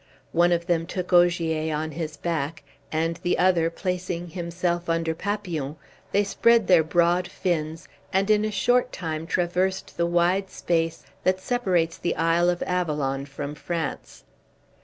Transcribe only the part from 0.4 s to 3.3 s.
of them took Ogier on his back, and